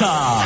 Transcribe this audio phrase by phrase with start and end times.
[0.00, 0.40] La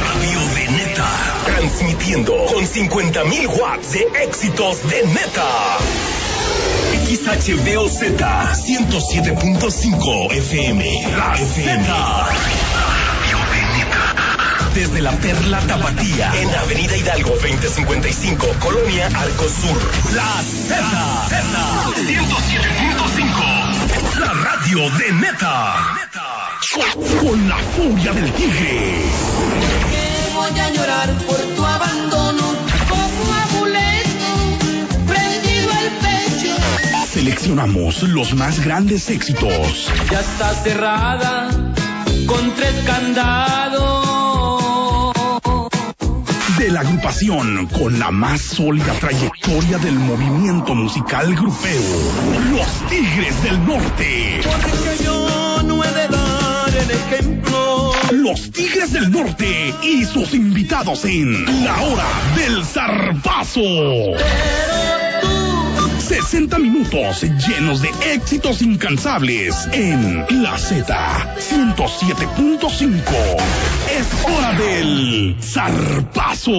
[0.00, 1.06] radio de neta.
[1.44, 5.78] Transmitiendo con 50.000 watts de éxitos de neta.
[7.06, 11.14] XHBOZ 107.5 FM.
[11.16, 11.86] La FM.
[11.86, 14.02] Radio de neta.
[14.74, 16.32] Desde la Perla Tapatía.
[16.34, 19.80] En Avenida Hidalgo 2055, Colonia Arco Sur.
[20.14, 20.82] La Z.
[21.28, 23.75] 107.5.
[24.18, 25.74] La radio de neta.
[26.74, 29.02] Con, con la furia del tigre.
[29.90, 32.54] que voy a llorar por tu abandono
[32.88, 34.30] como amuleto
[35.06, 36.54] prendido al pecho.
[37.12, 39.90] Seleccionamos los más grandes éxitos.
[40.10, 41.48] Ya está cerrada
[42.26, 44.05] con tres candados.
[46.58, 51.82] De la agrupación con la más sólida trayectoria del movimiento musical grupeo.
[52.50, 54.40] Los Tigres del Norte.
[54.42, 57.92] Porque yo no he dar el ejemplo.
[58.10, 63.60] Los Tigres del Norte y sus invitados en La Hora del Zarpazo.
[66.26, 73.00] 60 minutos llenos de éxitos incansables en La Z 107.5.
[73.96, 76.50] Es hora del Zarpazo.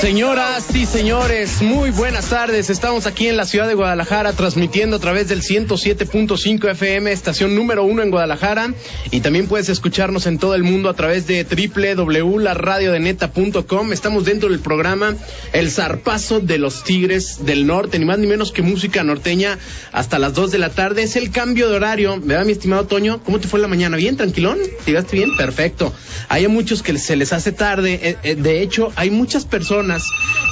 [0.00, 2.68] Señoras y señores, muy buenas tardes.
[2.68, 7.82] Estamos aquí en la ciudad de Guadalajara transmitiendo a través del 107.5 FM, estación número
[7.82, 8.74] uno en Guadalajara.
[9.10, 13.92] Y también puedes escucharnos en todo el mundo a través de www.laradiodeneta.com.
[13.94, 15.16] Estamos dentro del programa
[15.54, 19.58] El Zarpazo de los Tigres del Norte, ni más ni menos que música norteña
[19.92, 21.04] hasta las 2 de la tarde.
[21.04, 22.20] Es el cambio de horario.
[22.20, 23.22] ¿Verdad, mi estimado Toño?
[23.24, 23.96] ¿Cómo te fue la mañana?
[23.96, 24.18] ¿Bien?
[24.18, 24.58] ¿Tranquilón?
[24.84, 25.34] ¿Llegaste bien?
[25.38, 25.90] Perfecto.
[26.28, 27.98] Hay muchos que se les hace tarde.
[28.02, 29.85] Eh, eh, De hecho, hay muchas personas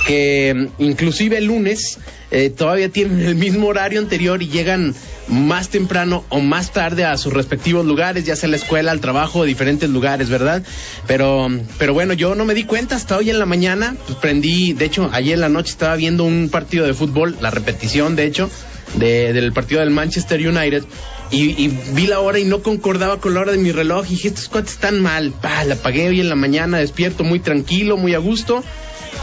[0.07, 1.99] que inclusive el lunes
[2.31, 4.95] eh, todavía tienen el mismo horario anterior y llegan
[5.29, 9.45] más temprano o más tarde a sus respectivos lugares, ya sea la escuela, al trabajo,
[9.45, 10.63] diferentes lugares, ¿verdad?
[11.07, 14.75] Pero, pero bueno, yo no me di cuenta hasta hoy en la mañana, pues prendí,
[14.75, 18.27] de hecho, ayer en la noche estaba viendo un partido de fútbol, la repetición, de
[18.27, 18.51] hecho,
[18.99, 20.85] de- del partido del Manchester United.
[21.31, 24.05] Y, vi la hora y no concordaba con la hora de mi reloj.
[24.07, 25.33] Y dije, estos cuates están mal.
[25.67, 28.63] La apagué hoy en la mañana, despierto muy tranquilo, muy a gusto.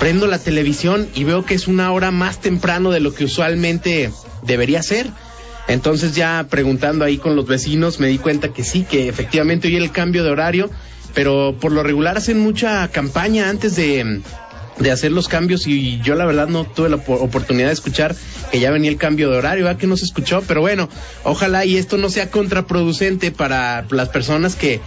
[0.01, 4.11] Prendo la televisión y veo que es una hora más temprano de lo que usualmente
[4.41, 5.07] debería ser.
[5.67, 9.75] Entonces ya preguntando ahí con los vecinos me di cuenta que sí, que efectivamente hoy
[9.75, 10.71] el cambio de horario,
[11.13, 14.21] pero por lo regular hacen mucha campaña antes de,
[14.79, 18.15] de hacer los cambios y yo la verdad no tuve la po- oportunidad de escuchar
[18.51, 19.79] que ya venía el cambio de horario, ¿verdad?
[19.79, 20.89] que no se escuchó, pero bueno,
[21.23, 24.81] ojalá y esto no sea contraproducente para las personas que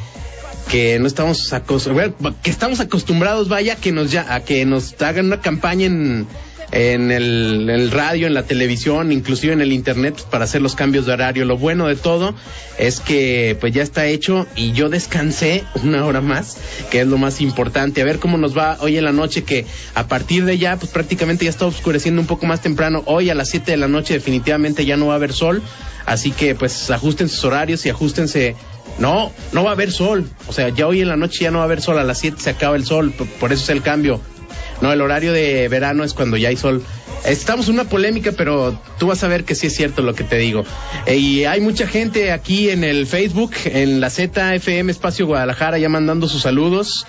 [0.69, 5.27] que no estamos acostumbrados, que estamos acostumbrados, vaya, que nos ya, a que nos hagan
[5.27, 6.27] una campaña en,
[6.75, 11.07] en el, radio, en la televisión, inclusive en el internet, pues, para hacer los cambios
[11.07, 11.45] de horario.
[11.45, 12.35] Lo bueno de todo
[12.79, 16.57] es que pues ya está hecho y yo descansé una hora más,
[16.91, 18.03] que es lo más importante.
[18.03, 20.91] A ver cómo nos va hoy en la noche, que a partir de ya, pues
[20.91, 23.03] prácticamente ya está oscureciendo un poco más temprano.
[23.07, 25.63] Hoy a las 7 de la noche definitivamente ya no va a haber sol,
[26.07, 28.57] así que pues ajusten sus horarios y ajustense
[28.99, 30.29] no, no va a haber sol.
[30.47, 31.99] O sea, ya hoy en la noche ya no va a haber sol.
[31.99, 33.13] A las 7 se acaba el sol.
[33.41, 34.21] Por, eso es el cambio.
[34.81, 36.83] No, el horario de verano es cuando ya hay sol.
[37.25, 40.25] Estamos en una polémica, pero tú vas a ver que sí es cierto lo que
[40.25, 40.65] te digo.
[41.07, 45.89] Eh, y hay mucha gente aquí en el Facebook, en la ZFM Espacio Guadalajara, ya
[45.89, 47.07] mandando sus saludos.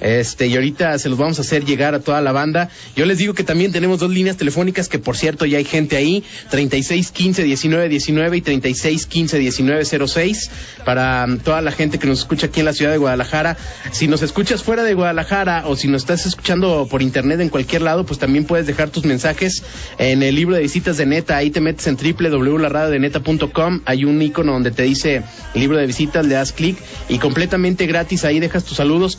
[0.00, 2.68] Este, y ahorita se los vamos a hacer llegar a toda la banda.
[2.94, 5.96] Yo les digo que también tenemos dos líneas telefónicas que por cierto ya hay gente
[5.96, 10.50] ahí, 36 15 19 19 y 36 15 19 06
[10.84, 13.56] para mm, toda la gente que nos escucha aquí en la ciudad de Guadalajara.
[13.92, 17.82] Si nos escuchas fuera de Guadalajara o si nos estás escuchando por internet en cualquier
[17.82, 19.62] lado, pues también puedes dejar tus mensajes
[19.98, 21.36] en el libro de visitas de Neta.
[21.36, 23.82] Ahí te metes en www.laradiodeneta.com.
[23.84, 25.22] Hay un icono donde te dice
[25.54, 26.76] libro de visitas, le das clic
[27.08, 29.16] y completamente gratis ahí dejas tus saludos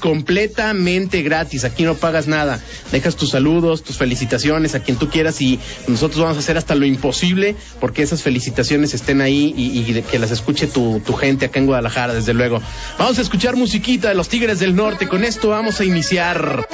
[0.68, 1.64] completamente gratis.
[1.64, 2.60] Aquí no pagas nada.
[2.92, 6.76] Dejas tus saludos, tus felicitaciones a quien tú quieras y nosotros vamos a hacer hasta
[6.76, 11.46] lo imposible porque esas felicitaciones estén ahí y, y que las escuche tu, tu gente
[11.46, 12.62] acá en Guadalajara, desde luego.
[12.98, 15.08] Vamos a escuchar musiquita de los Tigres del Norte.
[15.08, 16.68] Con esto vamos a iniciar.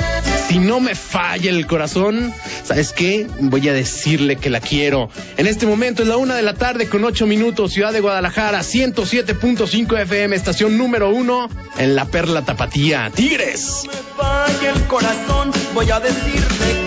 [0.53, 2.31] Si no me falla el corazón,
[2.63, 3.25] ¿sabes qué?
[3.39, 5.09] Voy a decirle que la quiero.
[5.35, 8.59] En este momento es la una de la tarde con ocho minutos, Ciudad de Guadalajara,
[8.59, 13.09] 107.5 FM, estación número uno en la Perla Tapatía.
[13.15, 13.85] Tigres.
[13.87, 16.82] me falla el corazón, voy a decirte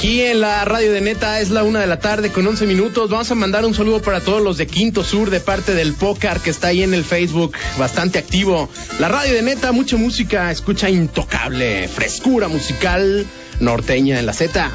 [0.00, 3.10] Aquí en la radio de Neta es la una de la tarde con 11 minutos.
[3.10, 6.40] Vamos a mandar un saludo para todos los de Quinto Sur de parte del Pócar
[6.40, 8.70] que está ahí en el Facebook, bastante activo.
[8.98, 13.26] La radio de Neta, mucha música, escucha intocable, frescura musical
[13.60, 14.70] norteña en la Z.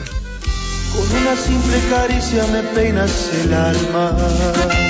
[0.95, 4.84] Con una simple caricia me peinas el alma.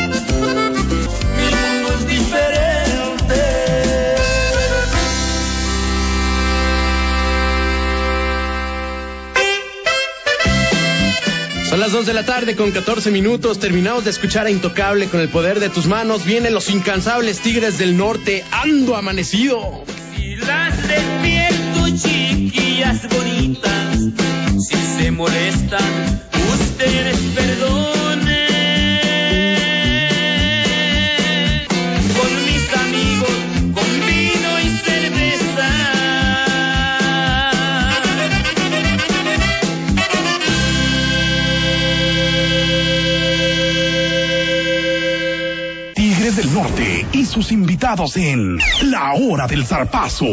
[11.76, 13.60] Son las 2 de la tarde con 14 minutos.
[13.60, 16.24] Terminamos de escuchar a Intocable con el poder de tus manos.
[16.24, 18.46] Vienen los incansables Tigres del Norte.
[18.50, 19.84] Ando amanecido.
[20.16, 23.98] Si las despierto, chiquillas bonitas,
[24.58, 26.22] si se molestan,
[26.54, 27.95] ustedes perdonen.
[47.12, 50.26] Y sus invitados en La Hora del Zarpazo.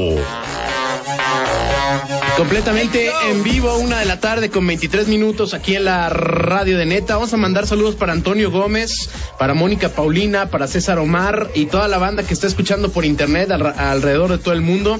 [2.36, 6.86] Completamente en vivo, una de la tarde con 23 minutos aquí en la radio de
[6.86, 7.14] Neta.
[7.16, 11.88] Vamos a mandar saludos para Antonio Gómez, para Mónica Paulina, para César Omar y toda
[11.88, 14.98] la banda que está escuchando por internet al- alrededor de todo el mundo.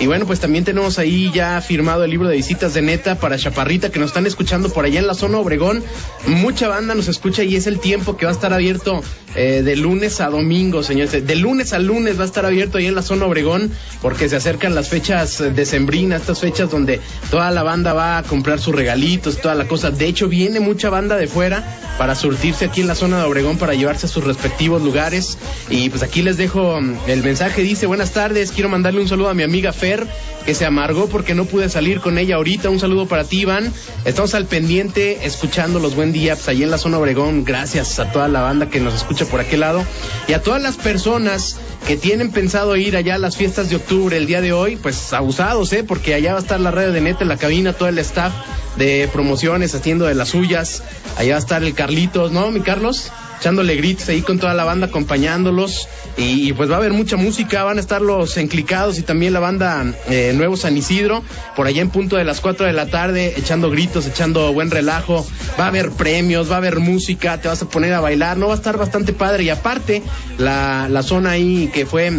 [0.00, 3.38] Y bueno, pues también tenemos ahí ya firmado el libro de visitas de Neta para
[3.38, 5.84] Chaparrita que nos están escuchando por allá en la zona Obregón.
[6.26, 9.02] Mucha banda nos escucha y es el tiempo que va a estar abierto
[9.36, 11.12] eh, de lunes a domingo, señores.
[11.26, 13.70] De lunes a lunes va a estar abierto ahí en la zona Obregón
[14.02, 18.58] porque se acercan las fechas decembrinas, estas fechas donde toda la banda va a comprar
[18.58, 19.90] sus regalitos, toda la cosa.
[19.90, 21.64] De hecho, viene mucha banda de fuera
[21.98, 25.38] para surtirse aquí en la zona de Obregón para llevarse a sus respectivos lugares.
[25.70, 27.62] Y pues aquí les dejo mm, el mensaje.
[27.62, 30.06] Dice, buenas tardes, quiero mandarle un saludo a mi amiga Fer,
[30.44, 32.70] que se amargó porque no pude salir con ella ahorita.
[32.70, 33.72] Un saludo para ti, Iván.
[34.04, 37.44] Estamos al pendiente, escuchando los buen días pues, ahí en la zona Obregón.
[37.44, 39.84] Gracias a toda la banda que nos escucha por aquel lado.
[40.28, 44.16] Y a todas las personas que tienen pensado ir allá a las fiestas de octubre
[44.16, 45.84] el día de hoy, pues abusados, ¿eh?
[45.84, 48.32] Porque allá va a estar la radio de neta en la cabina, todo el staff
[48.76, 50.82] de promociones haciendo de las suyas.
[51.16, 53.10] Allá va a estar el Carlitos, ¿no, mi Carlos?
[53.38, 55.88] Echándole gritos ahí con toda la banda acompañándolos.
[56.16, 59.32] Y, y, pues va a haber mucha música, van a estar los enclicados y también
[59.32, 61.22] la banda eh, Nuevo San Isidro,
[61.56, 65.26] por allá en punto de las 4 de la tarde, echando gritos, echando buen relajo.
[65.58, 68.48] Va a haber premios, va a haber música, te vas a poner a bailar, no
[68.48, 69.44] va a estar bastante padre.
[69.44, 70.02] Y aparte,
[70.38, 72.12] la, la zona ahí que fue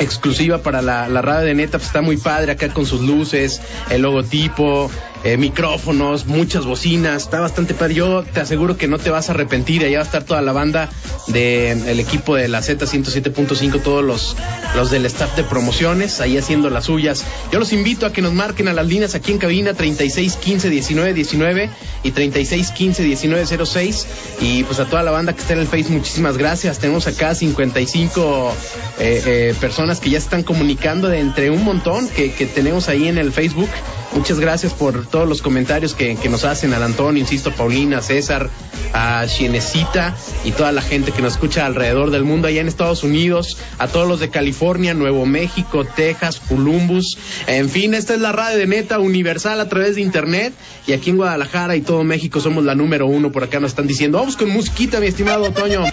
[0.00, 3.60] exclusiva para la, la radio de neta, pues está muy padre acá con sus luces,
[3.90, 4.90] el logotipo,
[5.22, 7.94] eh, micrófonos, muchas bocinas, está bastante padre.
[7.94, 10.52] Yo te aseguro que no te vas a arrepentir, allá va a estar toda la
[10.52, 10.88] banda
[11.26, 14.36] del el equipo de la Z107.5, todos los,
[14.74, 17.24] los del staff de promociones, ahí haciendo las suyas.
[17.52, 20.70] Yo los invito a que nos marquen a las líneas aquí en cabina 36 15
[20.70, 21.70] 19 19
[22.02, 24.06] y 36 15 19 06
[24.40, 26.78] y pues a toda la banda que está en el Face, muchísimas gracias.
[26.78, 28.52] Tenemos acá 55
[28.98, 33.08] eh, eh, personas que ya están comunicando de entre un montón que, que tenemos ahí
[33.08, 33.68] en el Facebook.
[34.14, 38.48] Muchas gracias por todos los comentarios que, nos hacen al Antonio, insisto, Paulina, César,
[38.92, 40.14] a Chienecita
[40.44, 43.88] y toda la gente que nos escucha alrededor del mundo, allá en Estados Unidos, a
[43.88, 47.18] todos los de California, Nuevo México, Texas, Columbus.
[47.46, 50.52] En fin, esta es la radio de neta universal a través de internet
[50.86, 53.32] y aquí en Guadalajara y todo México somos la número uno.
[53.32, 55.84] Por acá nos están diciendo, vamos con musiquita, mi estimado Otoño.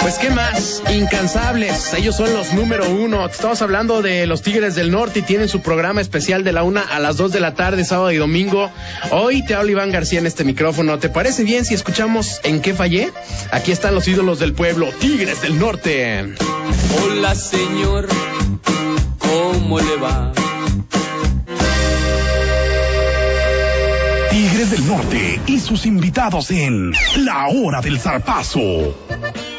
[0.00, 3.26] Pues qué más, incansables, ellos son los número uno.
[3.26, 6.80] Estamos hablando de los Tigres del Norte y tienen su programa especial de la una
[6.80, 8.70] a las dos de la tarde, sábado y domingo.
[9.10, 10.98] Hoy te habla Iván García en este micrófono.
[10.98, 13.12] ¿Te parece bien si escuchamos en qué fallé?
[13.52, 16.34] Aquí están los ídolos del pueblo, Tigres del Norte.
[17.04, 18.08] Hola señor,
[19.18, 20.32] ¿cómo le va?
[24.30, 28.94] Tigres del Norte y sus invitados en La Hora del Zarpazo.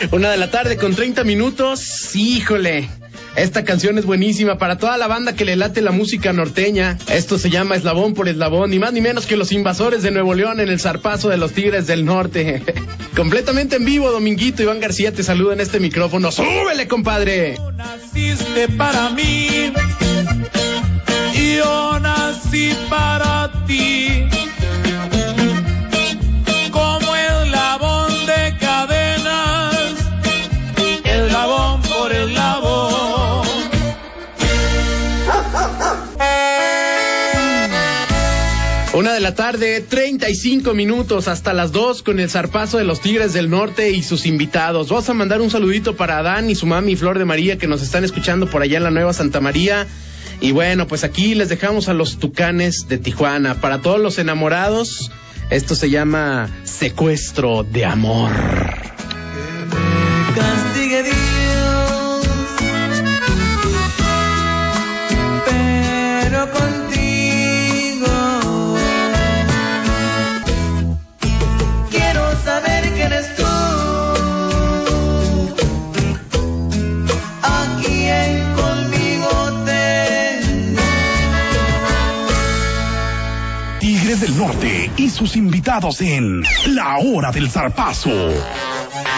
[0.09, 2.15] Una de la tarde con 30 minutos.
[2.15, 2.89] Híjole.
[3.35, 6.97] Esta canción es buenísima para toda la banda que le late la música norteña.
[7.07, 10.33] Esto se llama Eslabón por Eslabón, ni más ni menos que los invasores de Nuevo
[10.33, 12.61] León en el zarpazo de los Tigres del Norte.
[13.15, 16.31] Completamente en vivo, Dominguito Iván García te saluda en este micrófono.
[16.31, 17.57] ¡Súbele, compadre!
[17.75, 19.71] Naciste para mí
[21.33, 24.40] y yo nací para ti.
[39.35, 44.03] Tarde, 35 minutos hasta las 2 con el zarpazo de los Tigres del Norte y
[44.03, 44.89] sus invitados.
[44.89, 47.81] Vamos a mandar un saludito para Adán y su mami Flor de María que nos
[47.81, 49.87] están escuchando por allá en la Nueva Santa María.
[50.39, 53.61] Y bueno, pues aquí les dejamos a los tucanes de Tijuana.
[53.61, 55.11] Para todos los enamorados,
[55.49, 58.31] esto se llama secuestro de amor.
[84.97, 88.11] Y sus invitados en La Hora del Zarpazo.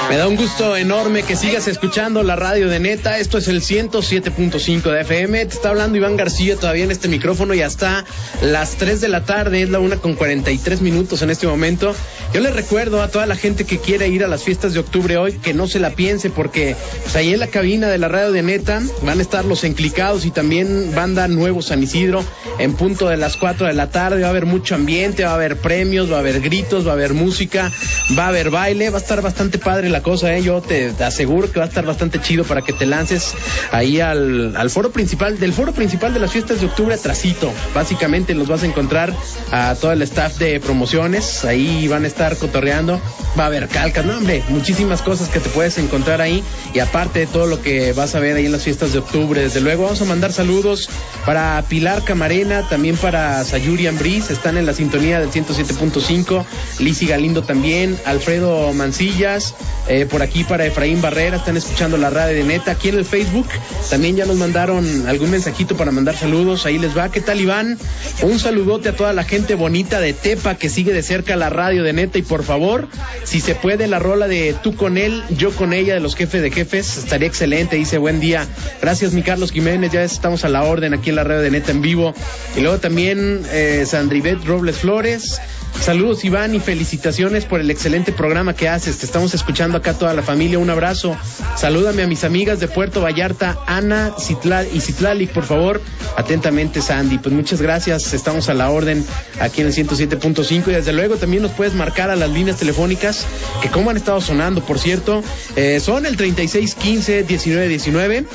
[0.10, 3.18] Me da un gusto enorme que sigas escuchando la radio de neta.
[3.18, 5.46] Esto es el 107.5 de FM.
[5.46, 8.06] Te está hablando Iván García todavía en este micrófono y hasta
[8.42, 11.96] las 3 de la tarde, es la una con 43 minutos en este momento.
[12.34, 15.18] Yo les recuerdo a toda la gente que quiere ir a las fiestas de octubre
[15.18, 18.32] hoy que no se la piense porque pues, ahí en la cabina de la radio
[18.32, 22.24] de neta van a estar los enclicados y también banda Nuevo San Isidro
[22.60, 24.22] en punto de las 4 de la tarde.
[24.22, 26.94] Va a haber mucho ambiente, va a haber premios, va a haber gritos, va a
[26.94, 27.72] haber música,
[28.18, 30.44] va a haber baile, va a estar bastante padre la cosa, ¿eh?
[30.44, 33.34] yo te, aseguro que va a estar bastante chido para que te lances
[33.72, 37.52] ahí al, al foro principal, del foro principal de las fiestas de octubre atrasito.
[37.74, 39.14] Básicamente los vas a encontrar
[39.52, 43.02] a todo el staff de promociones, ahí van a estar cotorreando,
[43.40, 46.44] va a haber calcas, no hombre, muchísimas cosas que te puedes encontrar ahí
[46.74, 49.42] y aparte de todo lo que vas a ver ahí en las fiestas de octubre,
[49.42, 50.90] desde luego vamos a mandar saludos
[51.26, 56.46] para Pilar Camarena, también para Sayuri Ambris, están en la sintonía del 107.5,
[56.80, 59.56] Lisi Galindo también, Alfredo Mancillas,
[59.88, 62.72] eh, por aquí para Efraín Barrera, están escuchando la radio de neta.
[62.72, 63.48] Aquí en el Facebook
[63.90, 66.66] también ya nos mandaron algún mensajito para mandar saludos.
[66.66, 67.12] Ahí les va.
[67.12, 67.78] ¿Qué tal, Iván?
[68.22, 71.84] Un saludote a toda la gente bonita de Tepa que sigue de cerca la radio
[71.84, 72.18] de neta.
[72.18, 72.88] Y por favor,
[73.24, 76.42] si se puede, la rola de tú con él, yo con ella, de los jefes
[76.42, 77.76] de jefes, estaría excelente.
[77.76, 78.48] Dice buen día.
[78.82, 79.92] Gracias, mi Carlos Jiménez.
[79.92, 82.14] Ya estamos a la orden aquí en la radio de neta en vivo.
[82.56, 85.42] Y luego también eh, Sandribet Robles Flores.
[85.82, 89.00] Saludos Iván y felicitaciones por el excelente programa que haces.
[89.00, 90.60] Te estamos escuchando acá toda la familia.
[90.60, 91.16] Un abrazo.
[91.56, 95.82] Salúdame a mis amigas de Puerto Vallarta, Ana Citlal y Citlalic, por favor.
[96.16, 97.18] Atentamente, Sandy.
[97.18, 98.14] Pues muchas gracias.
[98.14, 99.06] Estamos a la orden
[99.40, 103.26] aquí en el 107.5 y desde luego también nos puedes marcar a las líneas telefónicas
[103.62, 105.24] que como han estado sonando, por cierto.
[105.56, 108.26] Eh, son el 3615 1919.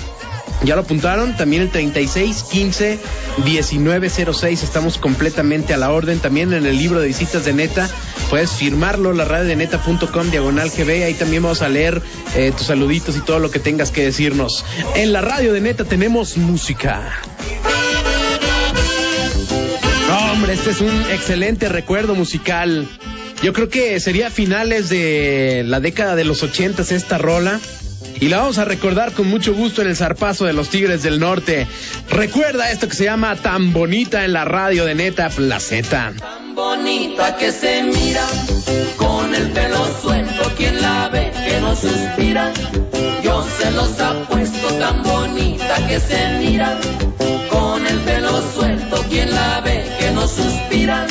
[0.64, 2.98] Ya lo apuntaron, también el 36 15
[3.44, 6.18] 1906, estamos completamente a la orden.
[6.18, 7.88] También en el libro de visitas de neta,
[8.28, 11.04] puedes firmarlo, la radio de neta.com, diagonal GB.
[11.04, 12.02] Ahí también vamos a leer
[12.34, 14.64] eh, tus saluditos y todo lo que tengas que decirnos.
[14.96, 17.20] En la radio de neta tenemos música.
[20.08, 22.88] No, hombre, este es un excelente recuerdo musical.
[23.42, 27.60] Yo creo que sería a finales de la década de los ochentas esta rola.
[28.20, 31.20] Y la vamos a recordar con mucho gusto en el zarpazo de los Tigres del
[31.20, 31.68] Norte.
[32.10, 36.12] Recuerda esto que se llama Tan Bonita en la radio de Neta Placeta.
[36.18, 38.26] Tan bonita que se mira,
[38.96, 42.52] con el pelo suelto, quien la ve que no suspira.
[43.22, 46.76] Yo se los apuesto, tan bonita que se mira,
[47.50, 51.06] con el pelo suelto, quien la ve que no suspira.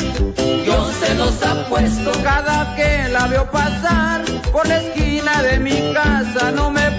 [0.66, 2.12] Yo se los apuesto.
[2.22, 4.22] Cada que la veo pasar
[4.52, 6.97] por la esquina de mi casa, no me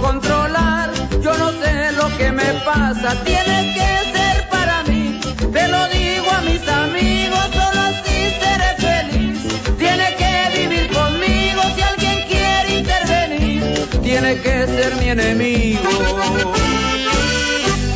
[0.00, 0.90] controlar.
[1.22, 5.20] Yo no sé lo que me pasa, tiene que ser para mí.
[5.52, 9.38] Te lo digo a mis amigos, solo así seré feliz.
[9.78, 13.88] Tiene que vivir conmigo si alguien quiere intervenir.
[14.02, 15.90] Tiene que ser mi enemigo.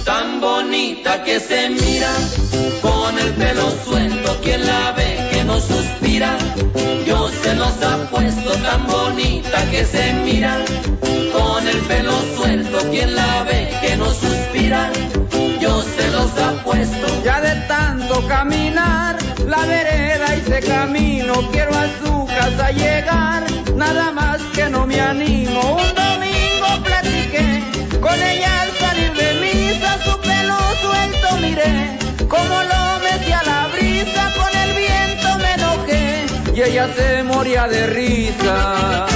[0.05, 2.13] Tan bonita que se mira,
[2.83, 6.37] con el pelo suelto, quien la ve que no suspira.
[7.07, 10.59] Yo se los apuesto, tan bonita que se mira,
[11.89, 14.91] pelo suelto, quien la ve que no suspira.
[15.61, 17.07] Yo se los apuesto.
[17.25, 24.41] Ya de tanto caminar, la vereda hice camino, quiero a su casa llegar, nada más
[24.55, 25.61] que no me animo.
[25.77, 27.63] Un domingo platiqué
[28.01, 31.99] con ella al salir de misa, su pelo suelto miré,
[32.29, 37.67] como lo metí a la brisa, con el viento me enojé y ella se moría
[37.69, 39.07] de risa.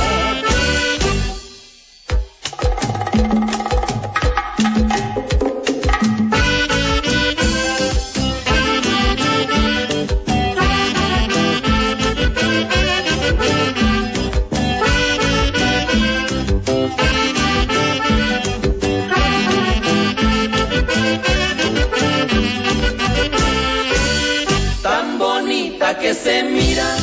[26.08, 26.96] Que se mira,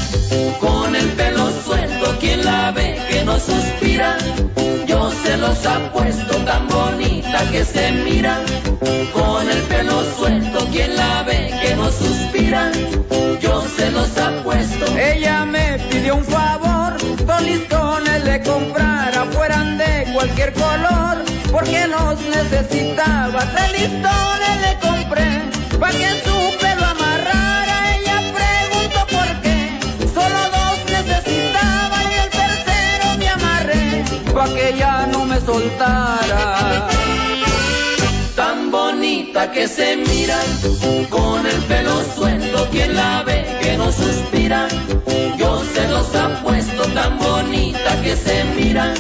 [0.60, 4.18] con el pelo suelto, quien la ve que no suspira.
[4.88, 8.40] Yo se los apuesto, tan bonita que se mira,
[9.14, 12.72] con el pelo suelto, quien la ve que no suspira,
[13.42, 14.86] yo se los apuesto.
[14.98, 16.98] Ella me pidió un favor,
[17.28, 23.40] dos listones le comprara, fueran de cualquier color, porque los necesitaba.
[23.54, 25.30] Tres listones le compré,
[25.80, 26.35] pa' que su
[35.46, 36.88] soltara.
[38.36, 40.40] Tan bonita que se mira,
[41.10, 44.68] con el pelo suelto, quien la ve que no suspira.
[45.38, 48.94] Yo se los apuesto, tan bonita que se mira,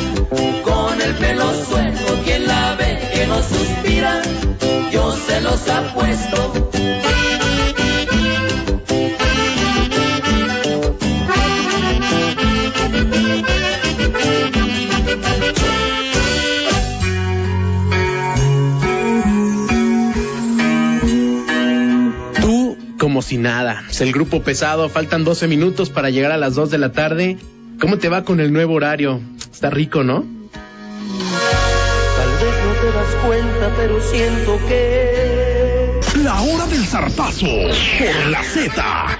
[0.63, 4.21] con el pelo suelto, quien la ve que no suspira.
[4.91, 6.69] Yo se los apuesto.
[23.25, 23.83] Si nada.
[23.89, 24.87] Es el grupo pesado.
[24.87, 27.37] Faltan 12 minutos para llegar a las 2 de la tarde.
[27.79, 29.19] ¿Cómo te va con el nuevo horario?
[29.51, 30.23] Está rico, ¿no?
[32.17, 35.24] Tal vez no te das cuenta, pero siento que
[36.35, 38.73] La hora del zarpazo por la Z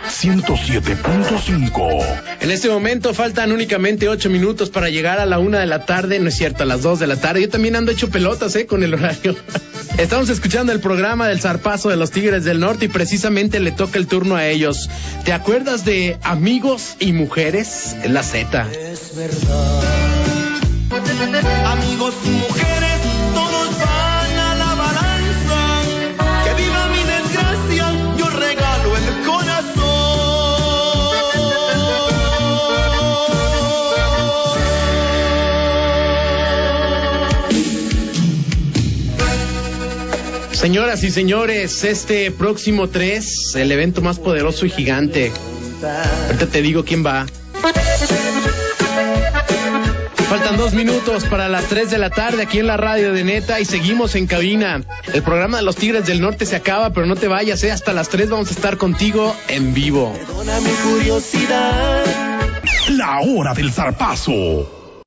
[0.06, 2.06] 107.5.
[2.42, 6.20] En este momento faltan únicamente 8 minutos para llegar a la 1 de la tarde.
[6.20, 7.42] No es cierto, a las 2 de la tarde.
[7.42, 8.66] Yo también ando hecho pelotas, ¿eh?
[8.66, 9.34] Con el horario.
[9.98, 13.98] Estamos escuchando el programa del zarpazo de los Tigres del Norte y precisamente le toca
[13.98, 14.90] el turno a ellos.
[15.24, 17.96] ¿Te acuerdas de Amigos y Mujeres?
[18.04, 18.68] En la Z.
[18.92, 20.16] es verdad.
[21.66, 22.65] Amigos y mujeres,
[40.66, 45.32] Señoras y señores, este próximo 3, el evento más poderoso y gigante.
[46.26, 47.28] Ahorita te digo quién va.
[50.28, 53.60] Faltan dos minutos para las 3 de la tarde aquí en la radio de Neta
[53.60, 54.84] y seguimos en cabina.
[55.14, 57.72] El programa de los Tigres del Norte se acaba, pero no te vayas, ¿eh?
[57.72, 60.14] hasta las 3 vamos a estar contigo en vivo.
[60.14, 62.06] Perdona mi curiosidad.
[62.90, 64.85] La hora del zarpazo